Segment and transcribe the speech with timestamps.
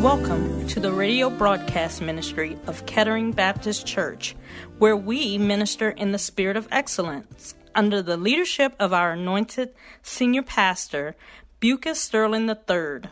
[0.00, 4.36] Welcome to the radio broadcast ministry of Kettering Baptist Church,
[4.78, 10.42] where we minister in the spirit of excellence under the leadership of our anointed senior
[10.42, 11.16] pastor,
[11.60, 13.10] Lucas Sterling III.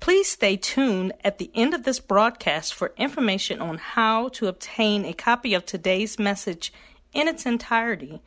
[0.00, 5.04] Please stay tuned at the end of this broadcast for information on how to obtain
[5.04, 6.72] a copy of today's message
[7.12, 8.22] in its entirety.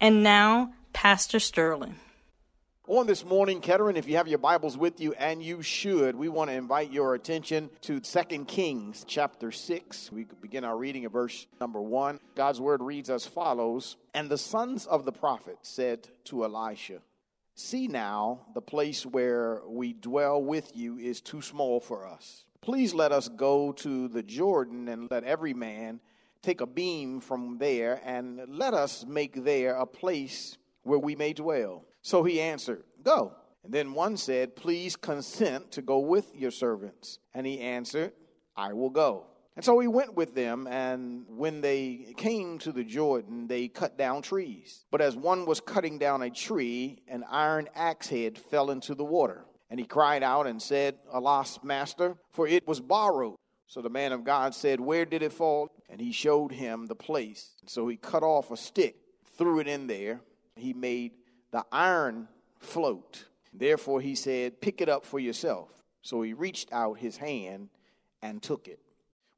[0.00, 1.96] And now, Pastor Sterling.
[2.92, 6.28] On this morning, Kettering, if you have your Bibles with you, and you should, we
[6.28, 10.12] want to invite your attention to 2 Kings chapter 6.
[10.12, 12.20] We begin our reading at verse number 1.
[12.34, 16.98] God's word reads as follows And the sons of the prophet said to Elisha,
[17.54, 22.44] See now, the place where we dwell with you is too small for us.
[22.60, 26.00] Please let us go to the Jordan and let every man
[26.42, 31.32] take a beam from there and let us make there a place where we may
[31.32, 31.86] dwell.
[32.02, 33.34] So he answered, Go.
[33.64, 37.18] And then one said, Please consent to go with your servants.
[37.32, 38.12] And he answered,
[38.56, 39.26] I will go.
[39.54, 43.98] And so he went with them, and when they came to the Jordan, they cut
[43.98, 44.86] down trees.
[44.90, 49.04] But as one was cutting down a tree, an iron axe head fell into the
[49.04, 49.44] water.
[49.68, 53.36] And he cried out and said, Alas, master, for it was borrowed.
[53.66, 55.68] So the man of God said, Where did it fall?
[55.90, 57.52] And he showed him the place.
[57.66, 58.96] So he cut off a stick,
[59.36, 60.20] threw it in there.
[60.56, 61.12] He made
[61.52, 63.26] the iron float.
[63.52, 65.68] Therefore, he said, Pick it up for yourself.
[66.02, 67.68] So he reached out his hand
[68.22, 68.80] and took it.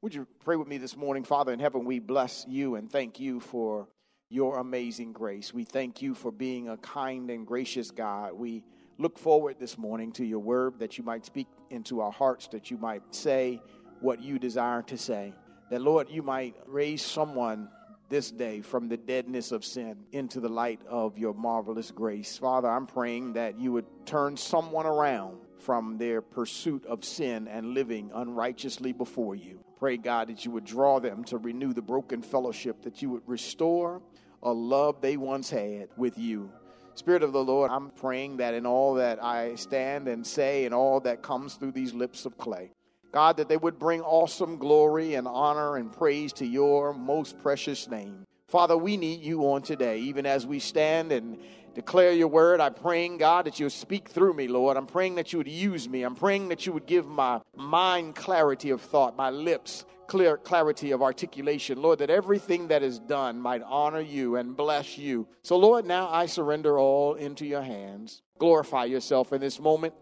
[0.01, 1.23] Would you pray with me this morning?
[1.23, 3.87] Father in heaven, we bless you and thank you for
[4.29, 5.53] your amazing grace.
[5.53, 8.33] We thank you for being a kind and gracious God.
[8.33, 8.63] We
[8.97, 12.71] look forward this morning to your word that you might speak into our hearts, that
[12.71, 13.61] you might say
[13.99, 15.33] what you desire to say.
[15.69, 17.69] That, Lord, you might raise someone
[18.09, 22.37] this day from the deadness of sin into the light of your marvelous grace.
[22.37, 27.73] Father, I'm praying that you would turn someone around from their pursuit of sin and
[27.73, 29.59] living unrighteously before you.
[29.77, 33.27] Pray, God, that you would draw them to renew the broken fellowship, that you would
[33.27, 34.01] restore
[34.43, 36.51] a love they once had with you.
[36.93, 40.73] Spirit of the Lord, I'm praying that in all that I stand and say and
[40.73, 42.71] all that comes through these lips of clay,
[43.15, 47.87] God, that they would bring awesome glory and honor and praise to your most precious
[47.87, 48.25] name.
[48.49, 51.37] Father, we need you on today, even as we stand and
[51.73, 52.59] declare your word.
[52.59, 54.75] I'm praying, God, that you would speak through me, Lord.
[54.75, 56.03] I'm praying that you would use me.
[56.03, 60.91] I'm praying that you would give my mind clarity of thought, my lips clear clarity
[60.91, 65.25] of articulation, Lord, that everything that is done might honor you and bless you.
[65.41, 68.21] So, Lord, now I surrender all into your hands.
[68.39, 69.93] Glorify yourself in this moment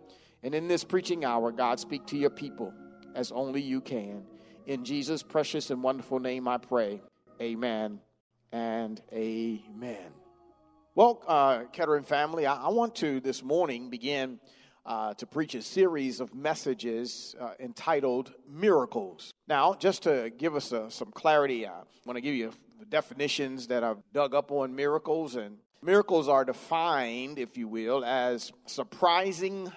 [0.41, 2.73] and in this preaching hour, God, speak to your people
[3.16, 4.24] as only you can.
[4.66, 7.01] In Jesus' precious and wonderful name, I pray.
[7.41, 8.00] Amen
[8.51, 10.12] and amen.
[10.96, 14.40] Well, uh, Kettering family, I, I, want to this morning begin
[14.85, 19.34] uh, to preach a series of messages uh, entitled Miracles.
[19.47, 23.68] Now, just to give us uh, some clarity, I want to give you the definitions
[23.68, 25.35] that I've dug up on miracles.
[25.35, 29.72] And miracles are defined, if you will, as surprising,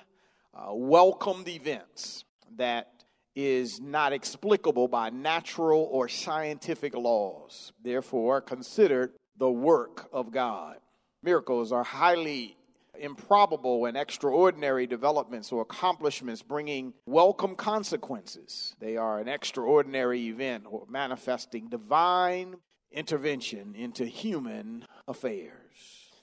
[0.54, 2.24] uh, welcomed events
[2.56, 2.95] that
[3.36, 10.78] is not explicable by natural or scientific laws, therefore, considered the work of God.
[11.22, 12.56] Miracles are highly
[12.98, 18.74] improbable and extraordinary developments or accomplishments bringing welcome consequences.
[18.80, 22.56] They are an extraordinary event or manifesting divine
[22.90, 25.52] intervention into human affairs.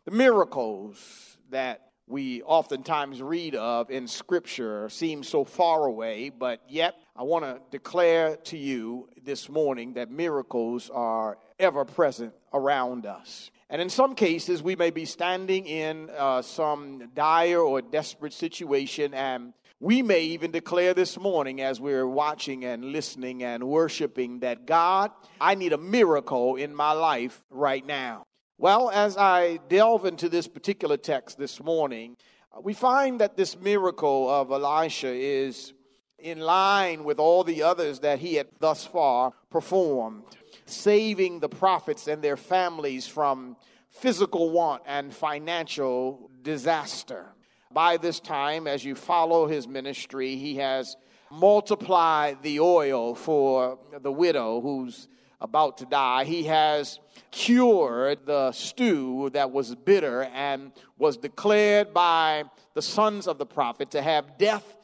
[0.05, 6.94] The miracles that we oftentimes read of in Scripture seem so far away, but yet
[7.16, 13.50] I want to declare to you this morning that miracles are ever present around us.
[13.68, 19.16] And in some cases, we may be standing in uh, some dire or desperate situation,
[19.16, 24.68] and we may even declare this morning as we're watching and listening and worshiping that
[24.68, 25.10] God,
[25.42, 28.28] I need a miracle in my life right now.
[28.59, 32.16] Well, as I delve into this particular text this morning,
[32.55, 35.73] uh, we find that this miracle of Elisha is
[36.20, 40.23] in line with all the others that he had thus far performed,
[40.66, 43.58] saving the prophets and their families from
[43.90, 47.34] physical want and financial disaster.
[47.72, 50.96] By this time, as you follow his ministry, he has
[51.32, 55.08] multiplied the oil for the widow who's
[55.43, 56.23] about to die.
[56.23, 56.99] He has
[57.29, 63.91] cured the stew that was bitter and was declared by the sons of the prophet
[63.91, 64.78] to have death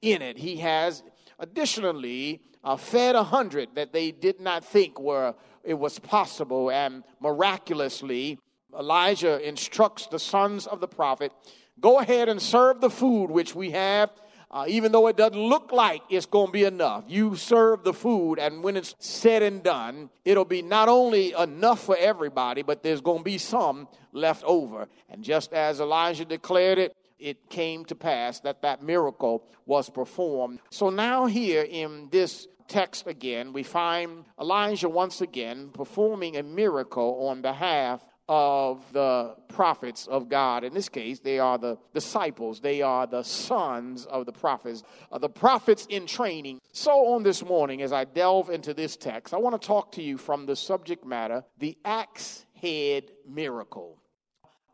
[0.00, 0.38] in it.
[0.38, 1.02] He has
[1.38, 7.04] additionally uh, fed a hundred that they did not think were it was possible and
[7.20, 8.38] miraculously
[8.76, 11.32] Elijah instructs the sons of the prophet
[11.80, 14.10] go ahead and serve the food which we have
[14.50, 17.04] uh, even though it doesn't look like it's going to be enough.
[17.08, 21.84] You serve the food, and when it's said and done, it'll be not only enough
[21.84, 24.88] for everybody, but there's going to be some left over.
[25.08, 30.60] And just as Elijah declared it, it came to pass that that miracle was performed.
[30.70, 37.26] So now, here in this text again, we find Elijah once again performing a miracle
[37.28, 40.64] on behalf of the prophets of God.
[40.64, 44.82] In this case, they are the disciples, they are the sons of the prophets,
[45.12, 46.60] uh, the prophets in training.
[46.72, 50.02] So, on this morning, as I delve into this text, I want to talk to
[50.02, 53.98] you from the subject matter the axe head miracle.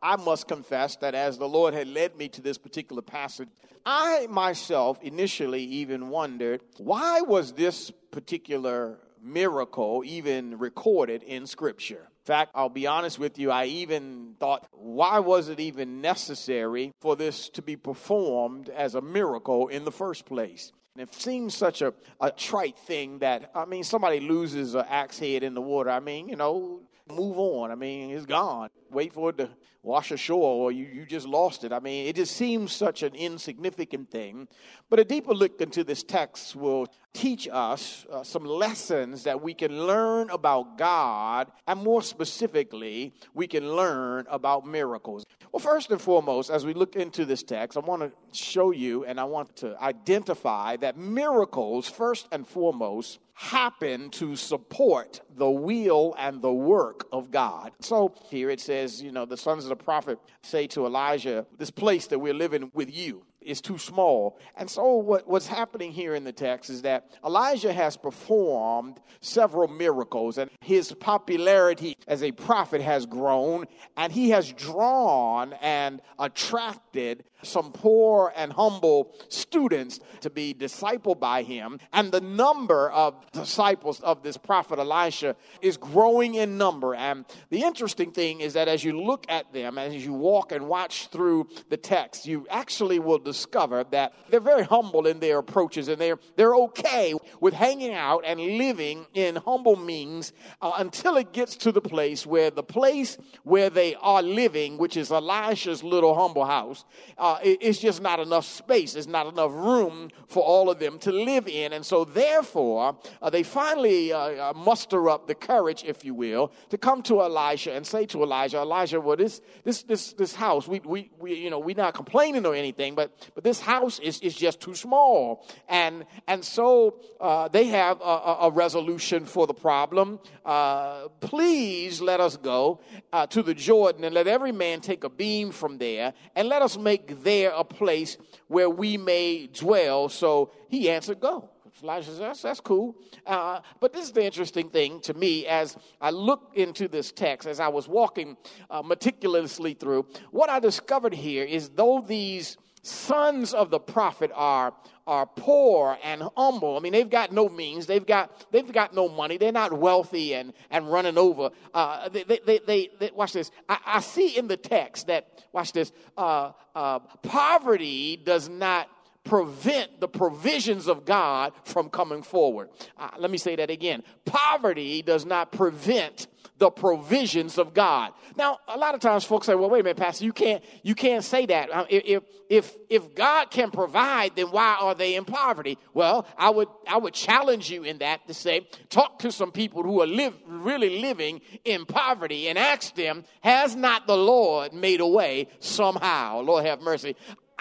[0.02, 3.48] I must confess that as the Lord had led me to this particular passage,
[3.86, 12.08] I myself initially even wondered why was this particular miracle even recorded in Scripture?
[12.24, 17.16] Fact, I'll be honest with you, I even thought, why was it even necessary for
[17.16, 20.72] this to be performed as a miracle in the first place?
[20.94, 25.18] And it seems such a, a trite thing that, I mean, somebody loses an axe
[25.18, 25.90] head in the water.
[25.90, 26.80] I mean, you know,
[27.10, 27.70] move on.
[27.70, 28.70] I mean, it's gone.
[28.90, 29.50] Wait for it to
[29.82, 31.72] wash ashore or you, you just lost it.
[31.72, 34.46] I mean, it just seems such an insignificant thing.
[34.88, 39.54] But a deeper look into this text will teach us uh, some lessons that we
[39.54, 45.24] can learn about God, and more specifically, we can learn about miracles.
[45.50, 49.04] Well, first and foremost, as we look into this text, I want to show you
[49.04, 56.14] and I want to identify that miracles, first and foremost, happen to support the will
[56.18, 57.72] and the work of God.
[57.80, 61.70] So here it says, you know, the sons of the prophet say to Elijah, This
[61.70, 64.38] place that we're living with you is too small.
[64.56, 69.68] And so, what, what's happening here in the text is that Elijah has performed several
[69.68, 73.66] miracles, and his popularity as a prophet has grown,
[73.96, 81.42] and he has drawn and attracted some poor and humble students to be discipled by
[81.42, 81.78] him.
[81.92, 86.94] And the number of disciples of this prophet Elisha is growing in number.
[86.94, 90.68] And the interesting thing is that as you look at them, as you walk and
[90.68, 95.88] watch through the text, you actually will discover that they're very humble in their approaches
[95.88, 101.32] and they're, they're okay with hanging out and living in humble means uh, until it
[101.32, 106.14] gets to the place where the place where they are living, which is Elisha's little
[106.14, 106.84] humble house,
[107.18, 108.92] uh, it's just not enough space.
[108.92, 111.72] There's not enough room for all of them to live in.
[111.72, 116.52] And so, therefore, uh, they finally uh, uh muster up the courage, if you will,
[116.70, 120.68] to come to Elisha and say to Elijah, Elijah, well, this, this, this, this house,
[120.68, 124.20] we, we, we, you know, we're not complaining or anything, but, but this house is,
[124.20, 125.46] is just too small.
[125.68, 130.20] And, and so uh, they have a, a, resolution for the problem.
[130.44, 132.80] Uh, please let us go
[133.12, 136.62] uh, to the Jordan and let every man take a beam from there and let
[136.62, 138.16] us make there a place
[138.48, 140.08] where we may dwell.
[140.08, 141.48] So he answered, Go.
[141.82, 142.96] Elijah says, that's, that's cool.
[143.26, 147.48] Uh, but this is the interesting thing to me as I look into this text,
[147.48, 148.36] as I was walking
[148.70, 154.74] uh, meticulously through, what I discovered here is though these sons of the prophet are
[155.06, 156.76] are poor and humble.
[156.76, 157.86] I mean, they've got no means.
[157.86, 159.36] They've got they've got no money.
[159.36, 161.50] They're not wealthy and and running over.
[161.74, 163.50] Uh, they, they, they, they, watch this.
[163.68, 165.92] I, I, see in the text that watch this.
[166.16, 168.88] Uh, uh, poverty does not
[169.24, 172.70] prevent the provisions of God from coming forward.
[172.98, 174.02] Uh, let me say that again.
[174.24, 176.26] Poverty does not prevent
[176.58, 178.12] the provisions of God.
[178.36, 180.94] Now, a lot of times folks say, "Well, wait a minute, Pastor, you can't you
[180.94, 181.72] can't say that.
[181.72, 186.50] Uh, if if if God can provide, then why are they in poverty?" Well, I
[186.50, 190.06] would I would challenge you in that to say, talk to some people who are
[190.06, 195.48] live really living in poverty and ask them, "Has not the Lord made a way
[195.58, 197.16] somehow?" Lord have mercy.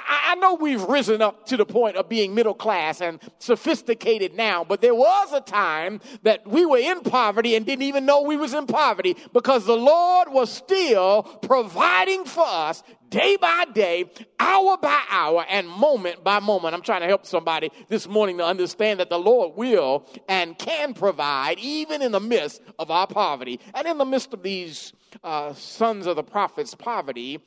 [0.08, 4.64] I, know we've risen up to the point of being middle class and sophisticated now,
[4.64, 8.36] but there was a time that we were in poverty and didn't even know we
[8.36, 14.78] was in poverty because the Lord was still providing for us day by day, hour
[14.78, 16.74] by hour, and moment by moment.
[16.74, 20.94] I'm trying to help somebody this morning to understand that the Lord will and can
[20.94, 23.60] provide even in the midst of our poverty.
[23.76, 24.94] And in the midst of these
[25.24, 27.40] uh, sons of the prophets' poverty,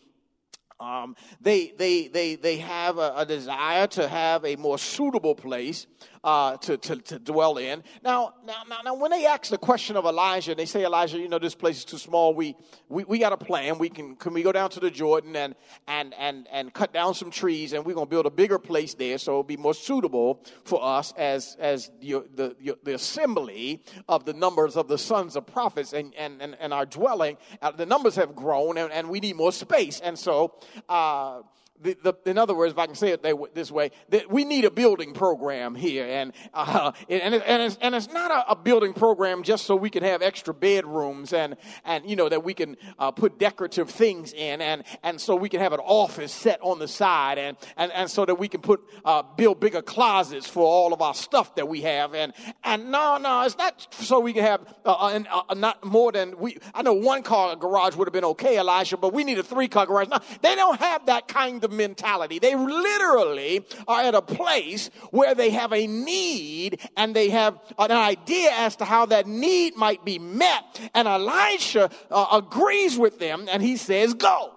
[0.84, 5.86] um, they, they, they, they have a, a, desire to have a more suitable place
[6.24, 7.84] uh, to, to, to, dwell in.
[8.02, 11.28] Now, now, now, now, when they ask the question of Elijah, they say, Elijah, you
[11.28, 12.34] know, this place is too small.
[12.34, 12.56] We,
[12.88, 13.76] we, we got a plan.
[13.76, 15.54] We can, can we go down to the Jordan and,
[15.86, 18.94] and, and, and cut down some trees and we're going to build a bigger place
[18.94, 24.24] there so it'll be more suitable for us as, as the, the, the assembly of
[24.24, 27.36] the numbers of the sons of prophets and, and, and, and our dwelling.
[27.60, 30.00] Uh, the numbers have grown and, and we need more space.
[30.00, 30.54] And so,
[30.88, 31.42] uh,
[31.82, 34.64] the, the, in other words, if I can say it this way, that we need
[34.64, 38.56] a building program here, and uh, and, it, and, it's, and it's not a, a,
[38.56, 42.54] building program just so we can have extra bedrooms and and you know that we
[42.54, 46.60] can uh, put decorative things in, and and so we can have an office set
[46.62, 50.48] on the side, and and, and so that we can put uh, build bigger closets
[50.48, 54.20] for all of our stuff that we have, and and no no, it's not so
[54.20, 56.56] we can have uh, uh, not more than we.
[56.72, 59.68] I know one car garage would have been okay, Elijah, but we need a three
[59.68, 60.08] car garage.
[60.08, 62.38] No, they don't have that kind mentality.
[62.38, 67.92] They literally are at a place where they have a need and they have an
[67.92, 70.80] idea as to how that need might be met.
[70.94, 74.52] And Elisha uh, agrees with them and he says, Go.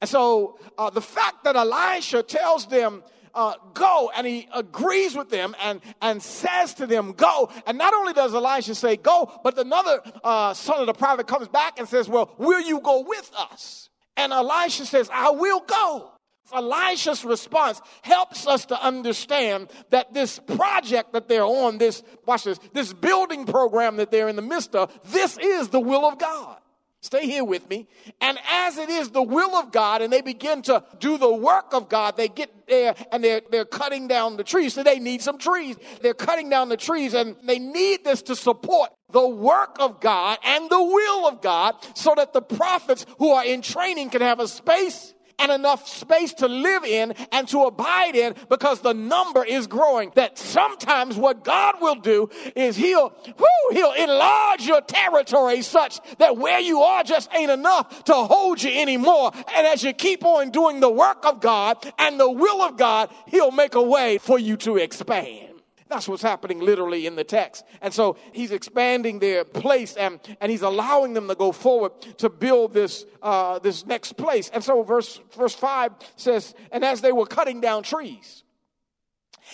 [0.00, 3.02] And so uh, the fact that Elisha tells them,
[3.36, 7.92] uh, go and he agrees with them and, and says to them go and not
[7.92, 11.86] only does elisha say go but another uh, son of the prophet comes back and
[11.86, 16.10] says well will you go with us and Elisha says, I will go.
[16.54, 22.58] Elisha's response helps us to understand that this project that they're on, this, watch this,
[22.72, 26.56] this building program that they're in the midst of, this is the will of God.
[27.02, 27.86] Stay here with me.
[28.20, 31.72] And as it is the will of God, and they begin to do the work
[31.72, 34.74] of God, they get there and they're, they're cutting down the trees.
[34.74, 35.76] So they need some trees.
[36.02, 40.38] They're cutting down the trees and they need this to support the work of God
[40.44, 44.40] and the will of God so that the prophets who are in training can have
[44.40, 49.44] a space and enough space to live in and to abide in because the number
[49.44, 50.12] is growing.
[50.14, 56.36] That sometimes what God will do is He'll, whoo, He'll enlarge your territory such that
[56.36, 59.32] where you are just ain't enough to hold you anymore.
[59.54, 63.10] And as you keep on doing the work of God and the will of God,
[63.26, 65.45] He'll make a way for you to expand.
[65.88, 67.64] That's what's happening literally in the text.
[67.80, 72.28] And so he's expanding their place and, and he's allowing them to go forward to
[72.28, 74.50] build this, uh, this next place.
[74.52, 78.42] And so verse, verse 5 says, And as they were cutting down trees,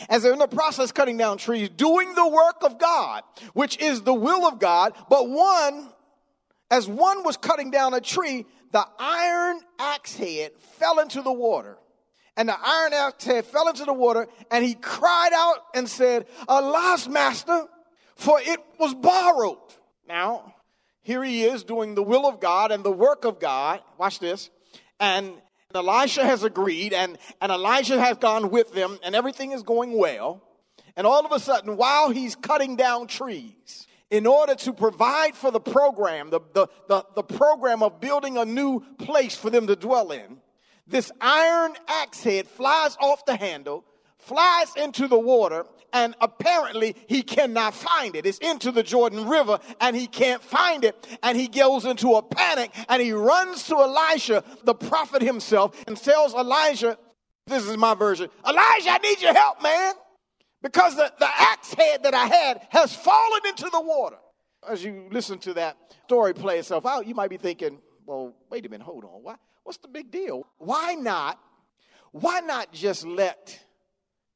[0.09, 3.23] as they're in the process cutting down trees, doing the work of God,
[3.53, 5.91] which is the will of God, but one,
[6.71, 11.77] as one was cutting down a tree, the iron axe head fell into the water
[12.37, 16.27] and the iron axe head fell into the water, and he cried out and said,
[16.49, 17.67] Alas, master,
[18.17, 19.59] for it was borrowed.
[20.09, 20.55] Now,
[21.03, 23.81] here he is doing the will of God and the work of God.
[23.99, 24.51] Watch this.
[25.01, 25.35] And
[25.75, 30.43] Elisha has agreed, and, and Elijah has gone with them, and everything is going well.
[30.97, 35.51] And all of a sudden, while he's cutting down trees, in order to provide for
[35.51, 39.75] the program, the, the, the, the program of building a new place for them to
[39.75, 40.37] dwell in,
[40.87, 43.85] this iron axe head flies off the handle,
[44.19, 48.27] flies into the water, and apparently he cannot find it.
[48.27, 51.19] It's into the Jordan River and he can't find it.
[51.23, 55.97] And he goes into a panic and he runs to Elisha, the prophet himself, and
[55.97, 56.99] tells Elijah,
[57.47, 59.95] this is my version, Elijah, I need your help, man.
[60.62, 64.17] Because the, the axe head that I had has fallen into the water.
[64.69, 68.65] As you listen to that story play itself out, you might be thinking, well, wait
[68.65, 69.23] a minute, hold on.
[69.23, 70.47] Why, What's the big deal?
[70.59, 71.38] Why not?
[72.12, 73.59] Why not just let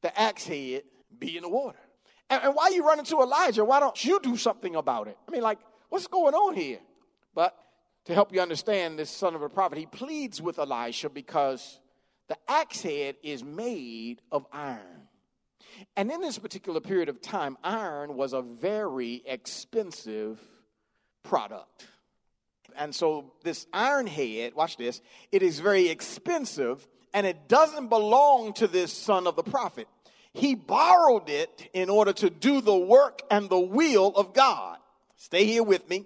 [0.02, 0.82] the axe head
[1.18, 1.78] be in the water?
[2.30, 3.64] And, and why you running to Elijah?
[3.64, 5.18] Why don't you do something about it?
[5.28, 6.78] I mean, like, what's going on here?
[7.34, 7.56] But
[8.06, 11.80] to help you understand this son of a prophet, he pleads with Elisha because
[12.28, 15.08] the axe head is made of iron.
[15.96, 20.40] And in this particular period of time, iron was a very expensive
[21.22, 21.86] product.
[22.76, 25.00] And so this iron head, watch this,
[25.32, 29.88] it is very expensive and it doesn't belong to this son of the prophet.
[30.32, 34.78] He borrowed it in order to do the work and the will of God.
[35.16, 36.04] Stay here with me.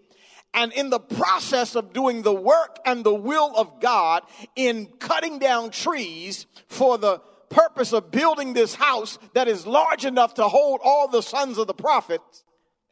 [0.55, 4.23] And in the process of doing the work and the will of God
[4.57, 10.35] in cutting down trees for the purpose of building this house that is large enough
[10.35, 12.45] to hold all the sons of the prophets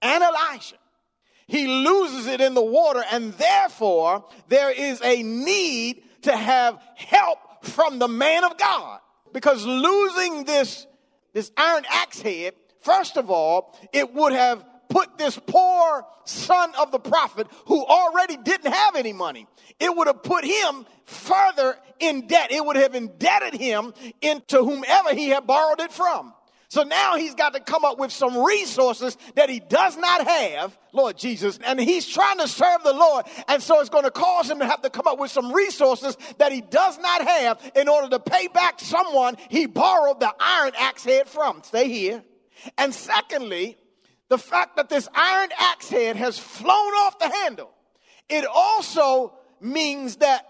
[0.03, 0.77] and Elijah,
[1.49, 7.39] he loses it in the water, and therefore there is a need to have help
[7.65, 9.01] from the man of God.
[9.33, 10.87] Because losing this,
[11.33, 16.93] this iron axe head, first of all, it would have put this poor son of
[16.93, 19.47] the prophet who already didn't have any money,
[19.81, 22.53] it would have put him further in debt.
[22.53, 26.35] It would have indebted him into whomever he had borrowed it from.
[26.71, 30.79] So now he's got to come up with some resources that he does not have,
[30.93, 33.25] Lord Jesus, and he's trying to serve the Lord.
[33.49, 36.19] And so it's going to cause him to have to come up with some resources
[36.37, 40.73] that he does not have in order to pay back someone he borrowed the iron
[40.79, 41.63] axe head from.
[41.63, 42.23] Stay here.
[42.77, 43.79] And secondly,
[44.29, 47.71] the fact that this iron axe head has flown off the handle,
[48.29, 50.45] it also means that,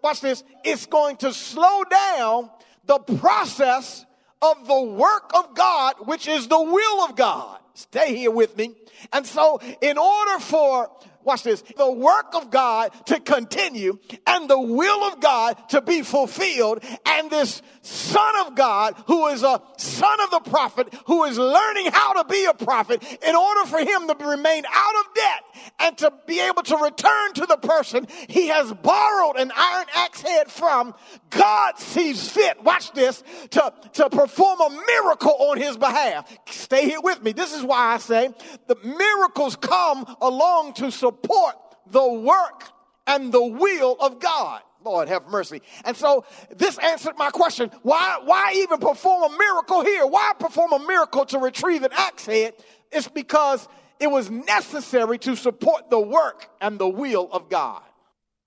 [0.00, 2.50] watch this, it's going to slow down
[2.84, 4.06] the process
[4.42, 7.58] of the work of God, which is the will of God.
[7.74, 8.74] Stay here with me.
[9.12, 10.90] And so, in order for
[11.26, 16.02] watch this, the work of God to continue and the will of God to be
[16.02, 16.82] fulfilled.
[17.04, 21.90] And this son of God, who is a son of the prophet, who is learning
[21.92, 25.98] how to be a prophet, in order for him to remain out of debt and
[25.98, 30.50] to be able to return to the person he has borrowed an iron axe head
[30.50, 30.94] from,
[31.36, 36.30] God sees fit, watch this, to, to perform a miracle on his behalf.
[36.48, 37.32] Stay here with me.
[37.32, 38.30] This is why I say
[38.66, 41.54] the miracles come along to support
[41.90, 42.64] the work
[43.06, 44.62] and the will of God.
[44.84, 45.62] Lord have mercy.
[45.84, 46.24] And so
[46.56, 47.70] this answered my question.
[47.82, 50.06] Why, why even perform a miracle here?
[50.06, 52.54] Why perform a miracle to retrieve an axe head?
[52.92, 57.82] It's because it was necessary to support the work and the will of God.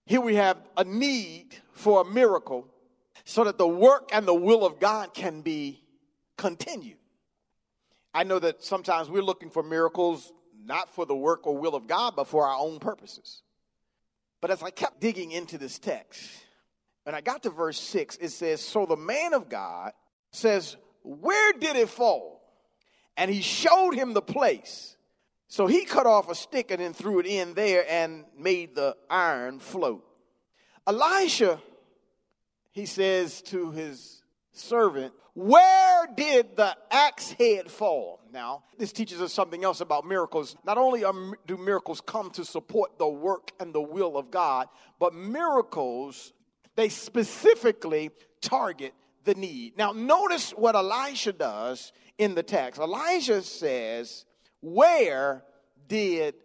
[0.05, 2.67] Here we have a need for a miracle
[3.29, 5.83] so that the work and the will of God can be
[6.35, 6.97] continued.
[8.11, 10.33] I know that sometimes we're looking for miracles
[10.65, 13.43] not for the work or will of God, but for our own purposes.
[14.41, 16.27] But as I kept digging into this text,
[17.05, 19.91] and I got to verse 6, it says, So the man of God
[20.31, 22.41] says, Where did it fall?
[23.15, 24.97] And he showed him the place.
[25.47, 28.97] So he cut off a stick and then threw it in there and made the
[29.07, 30.03] iron float.
[30.87, 31.61] Elisha,
[32.79, 38.19] he says to his servant, Where did the axe head fall?
[38.31, 38.63] now.
[38.77, 40.55] This teaches us something else about miracles.
[40.63, 41.03] Not only
[41.47, 44.67] do miracles come to support the work and the will of God,
[44.99, 46.33] but miracles,
[46.75, 48.11] they specifically
[48.41, 49.77] target the need.
[49.77, 52.79] Now, notice what Elisha does in the text.
[52.79, 54.25] Elijah says,
[54.61, 55.43] Where
[55.87, 56.35] did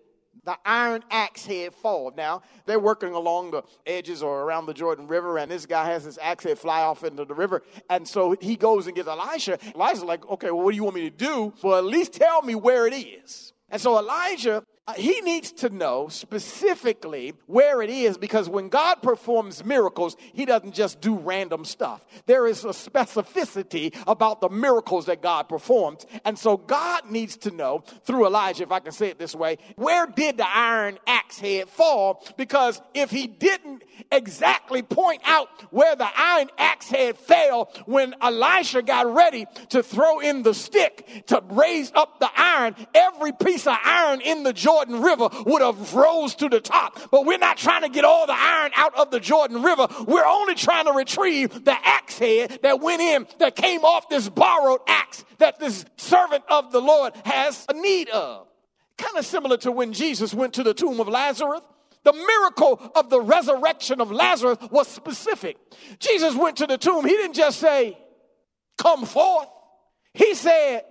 [0.44, 2.12] the iron axe head fall.
[2.16, 6.04] Now, they're working along the edges or around the Jordan River, and this guy has
[6.04, 7.62] his axe head fly off into the river.
[7.88, 9.58] And so he goes and gets Elisha.
[9.74, 11.52] Elijah's like, okay, well, what do you want me to do?
[11.62, 13.52] Well, at least tell me where it is.
[13.70, 18.96] And so Elijah Uh, he needs to know specifically where it is because when God
[18.96, 22.04] performs miracles, he doesn't just do random stuff.
[22.26, 26.04] There is a specificity about the miracles that God performs.
[26.26, 29.56] And so God needs to know through Elijah, if I can say it this way,
[29.76, 32.22] where did the iron axe head fall?
[32.36, 38.82] Because if he didn't exactly point out where the iron axe head fell when Elisha
[38.82, 43.78] got ready to throw in the stick to raise up the iron, every piece of
[43.82, 46.98] iron in the joint Jordan River would have rose to the top.
[47.12, 49.86] But we're not trying to get all the iron out of the Jordan River.
[50.04, 54.28] We're only trying to retrieve the axe head that went in, that came off this
[54.28, 58.48] borrowed axe that this servant of the Lord has a need of.
[58.98, 61.60] Kind of similar to when Jesus went to the tomb of Lazarus.
[62.02, 65.56] The miracle of the resurrection of Lazarus was specific.
[66.00, 67.04] Jesus went to the tomb.
[67.04, 67.96] He didn't just say,
[68.76, 69.48] Come forth.
[70.14, 70.82] He said,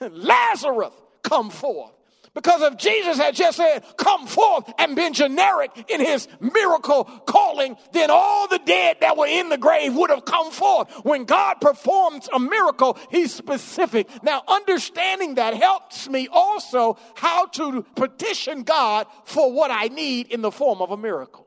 [0.00, 1.93] Lazarus, come forth.
[2.34, 7.76] Because if Jesus had just said, come forth and been generic in his miracle calling,
[7.92, 10.90] then all the dead that were in the grave would have come forth.
[11.04, 14.08] When God performs a miracle, he's specific.
[14.24, 20.42] Now, understanding that helps me also how to petition God for what I need in
[20.42, 21.46] the form of a miracle.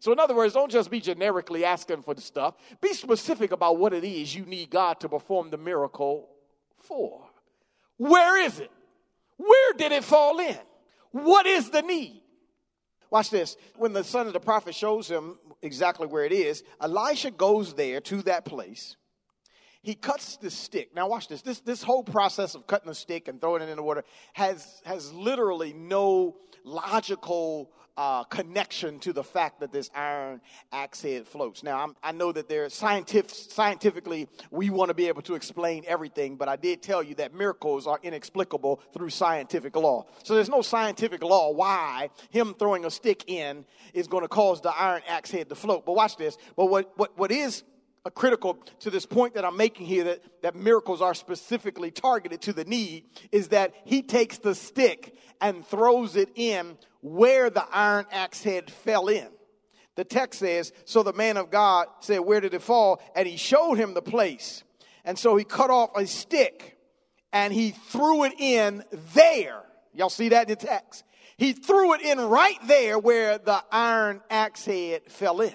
[0.00, 2.54] So, in other words, don't just be generically asking for the stuff.
[2.80, 6.30] Be specific about what it is you need God to perform the miracle
[6.78, 7.20] for.
[7.98, 8.70] Where is it?
[9.42, 10.58] Where did it fall in?
[11.10, 12.22] What is the need?
[13.10, 13.56] Watch this.
[13.76, 18.00] When the son of the prophet shows him exactly where it is, Elisha goes there
[18.02, 18.96] to that place.
[19.82, 20.94] He cuts the stick.
[20.94, 21.42] Now watch this.
[21.42, 24.80] This this whole process of cutting the stick and throwing it in the water has
[24.84, 30.40] has literally no logical uh, connection to the fact that this iron
[30.72, 31.62] axe head floats.
[31.62, 35.84] Now, I'm, i know that there scientific, scientifically we want to be able to explain
[35.86, 40.06] everything, but I did tell you that miracles are inexplicable through scientific law.
[40.22, 44.60] So there's no scientific law why him throwing a stick in is going to cause
[44.60, 45.84] the iron axe head to float.
[45.84, 46.38] But watch this.
[46.56, 47.62] But what, what, what is
[48.10, 52.52] critical to this point that I'm making here that, that miracles are specifically targeted to
[52.52, 58.06] the need is that he takes the stick and throws it in where the iron
[58.10, 59.28] axe head fell in.
[59.94, 63.00] The text says, So the man of God said, Where did it fall?
[63.14, 64.64] And he showed him the place.
[65.04, 66.78] And so he cut off a stick
[67.32, 68.84] and he threw it in
[69.14, 69.62] there.
[69.94, 71.04] Y'all see that in the text?
[71.36, 75.54] He threw it in right there where the iron axe head fell in.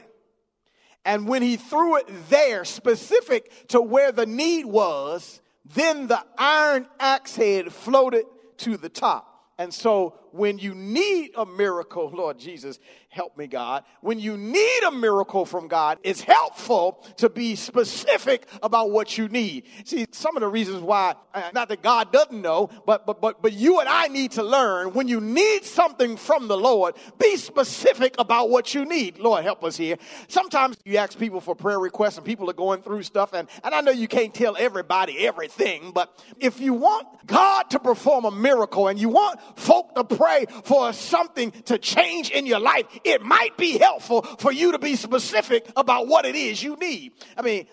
[1.08, 6.86] And when he threw it there, specific to where the need was, then the iron
[7.00, 8.26] axe head floated
[8.58, 9.54] to the top.
[9.58, 13.84] And so when you need a miracle, Lord Jesus, help me, God.
[14.02, 19.28] When you need a miracle from God, it's helpful to be specific about what you
[19.28, 19.66] need.
[19.86, 23.42] See, some of the reasons why, uh, not that God doesn't know, but, but, but,
[23.42, 27.38] but you and I need to learn when you need something from the Lord, be
[27.38, 29.18] specific about what you need.
[29.18, 29.98] Lord, help us here.
[30.28, 33.74] Sometimes you ask people for prayer requests and people are going through stuff and, and
[33.74, 38.32] I know you can't tell everybody everything, but if you want God to perform a
[38.32, 43.22] miracle and you want folk to pray for something to change in your life, it
[43.22, 47.14] might be helpful for you to be specific about what it is you need.
[47.38, 47.68] I mean,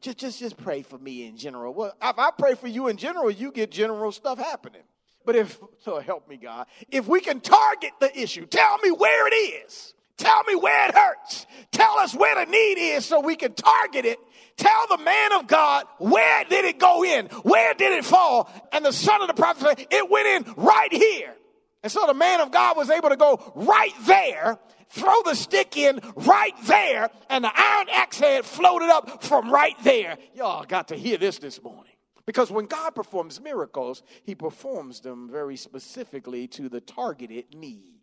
[0.00, 1.74] just, just, just pray for me in general.
[1.74, 4.82] Well, if I pray for you in general, you get general stuff happening.
[5.24, 9.26] But if, so help me God, if we can target the issue, tell me where
[9.28, 9.34] it
[9.66, 9.94] is.
[10.16, 11.46] Tell me where it hurts.
[11.70, 14.18] Tell us where the need is so we can target it.
[14.56, 17.26] Tell the man of God, where did it go in?
[17.42, 18.50] Where did it fall?
[18.72, 21.34] And the son of the prophet said, it went in right here.
[21.82, 24.58] And so the man of God was able to go right there,
[24.90, 29.76] throw the stick in right there, and the iron axe head floated up from right
[29.84, 30.18] there.
[30.34, 31.92] Y'all got to hear this this morning.
[32.26, 38.00] Because when God performs miracles, he performs them very specifically to the targeted need.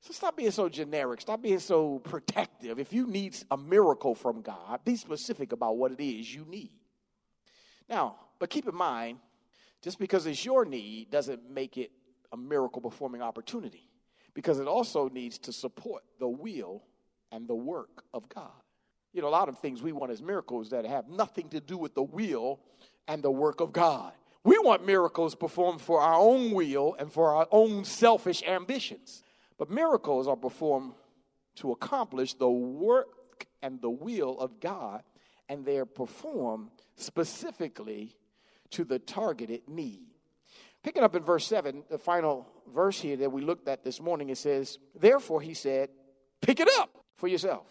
[0.00, 1.20] So stop being so generic.
[1.20, 2.78] Stop being so protective.
[2.78, 6.72] If you need a miracle from God, be specific about what it is you need.
[7.88, 9.18] Now, but keep in mind,
[9.82, 11.92] just because it's your need doesn't make it
[12.32, 13.88] a miracle performing opportunity
[14.34, 16.82] because it also needs to support the will
[17.32, 18.50] and the work of God.
[19.12, 21.78] You know, a lot of things we want as miracles that have nothing to do
[21.78, 22.60] with the will
[23.06, 24.12] and the work of God.
[24.44, 29.22] We want miracles performed for our own will and for our own selfish ambitions.
[29.58, 30.92] But miracles are performed
[31.56, 35.02] to accomplish the work and the will of God,
[35.48, 38.14] and they're performed specifically
[38.70, 40.17] to the targeted need.
[40.82, 44.30] Picking up in verse 7, the final verse here that we looked at this morning,
[44.30, 45.90] it says, Therefore, he said,
[46.40, 47.66] Pick it up for yourself.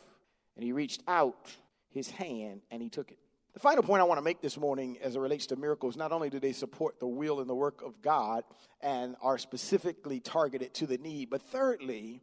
[0.56, 1.56] And he reached out
[1.90, 3.20] his hand and he took it.
[3.54, 6.12] The final point I want to make this morning as it relates to miracles, not
[6.12, 8.44] only do they support the will and the work of God
[8.82, 12.22] and are specifically targeted to the need, but thirdly,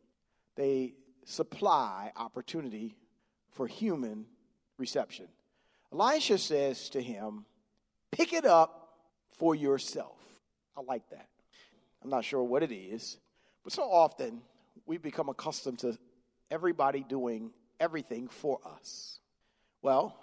[0.55, 0.95] they
[1.25, 2.97] supply opportunity
[3.51, 4.27] for human
[4.79, 5.27] reception.
[5.93, 7.47] Elisha says to him,
[8.13, 8.91] Pick it up
[9.37, 10.24] for yourself.
[10.77, 11.29] I like that.
[12.03, 13.19] I'm not sure what it is,
[13.63, 14.43] but so often
[14.87, 15.99] we become accustomed to
[16.51, 19.21] everybody doing everything for us.
[19.83, 20.19] Well,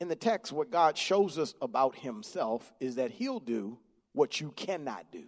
[0.00, 3.78] in the text, what God shows us about himself is that he'll do
[4.12, 5.24] what you cannot do.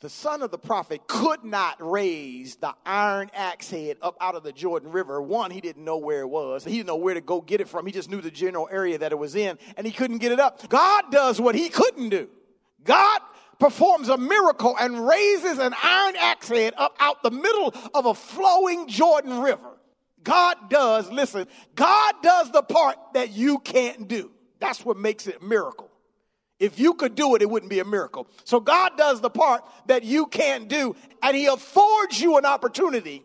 [0.00, 4.42] The son of the prophet could not raise the iron axe head up out of
[4.42, 5.20] the Jordan River.
[5.20, 6.64] One, he didn't know where it was.
[6.64, 7.84] He didn't know where to go get it from.
[7.84, 10.40] He just knew the general area that it was in, and he couldn't get it
[10.40, 10.66] up.
[10.70, 12.30] God does what he couldn't do.
[12.82, 13.20] God
[13.60, 18.14] performs a miracle and raises an iron axe head up out the middle of a
[18.14, 19.78] flowing Jordan River.
[20.24, 24.32] God does, listen, God does the part that you can't do.
[24.58, 25.90] That's what makes it a miracle.
[26.58, 28.26] If you could do it, it wouldn't be a miracle.
[28.44, 33.22] So God does the part that you can't do, and He affords you an opportunity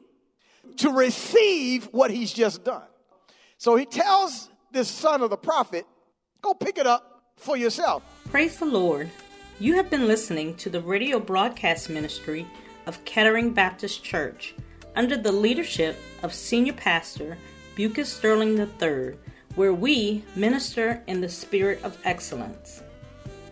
[0.77, 2.87] to receive what He's just done.
[3.57, 5.85] So He tells this son of the prophet,
[6.41, 8.03] go pick it up for yourself.
[8.29, 9.09] Praise the Lord.
[9.57, 12.45] You have been listening to the radio broadcast ministry
[12.87, 14.53] of Kettering Baptist Church
[14.97, 17.37] under the leadership of Senior Pastor
[17.77, 19.15] Lucas Sterling III,
[19.55, 22.83] where we minister in the spirit of excellence.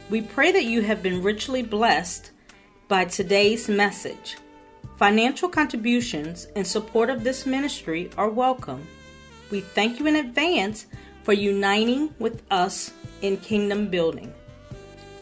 [0.09, 2.31] We pray that you have been richly blessed
[2.89, 4.35] by today's message.
[4.97, 8.85] Financial contributions in support of this ministry are welcome.
[9.51, 10.85] We thank you in advance
[11.23, 14.33] for uniting with us in kingdom building.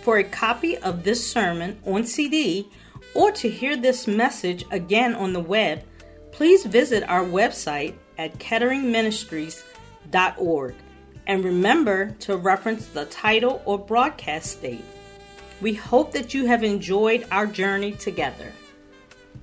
[0.01, 2.67] For a copy of this sermon on CD
[3.13, 5.83] or to hear this message again on the web,
[6.31, 10.75] please visit our website at ketteringministries.org
[11.27, 14.83] and remember to reference the title or broadcast date.
[15.61, 18.51] We hope that you have enjoyed our journey together.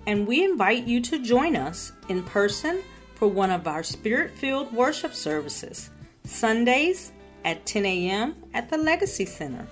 [0.07, 2.83] And we invite you to join us in person
[3.15, 5.91] for one of our spirit filled worship services,
[6.25, 7.13] Sundays
[7.45, 8.35] at 10 a.m.
[8.55, 9.65] at the Legacy Center,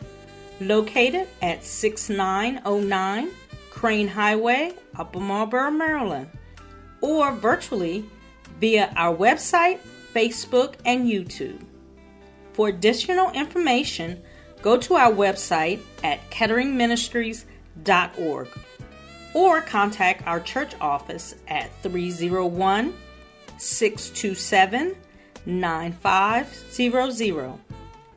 [0.60, 3.30] located at 6909
[3.70, 6.28] Crane Highway, Upper Marlboro, Maryland,
[7.00, 8.04] or virtually
[8.58, 9.78] via our website,
[10.14, 11.60] Facebook, and YouTube.
[12.54, 14.22] For additional information,
[14.62, 18.48] go to our website at ketteringministries.org
[19.34, 22.94] or contact our church office at 301
[23.58, 24.96] 627
[25.44, 27.65] 9500.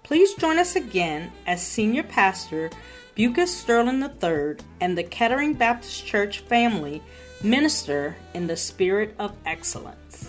[0.09, 2.71] Please join us again as Senior Pastor
[3.15, 7.03] Lucas Sterling III and the Kettering Baptist Church family
[7.43, 10.28] minister in the spirit of excellence.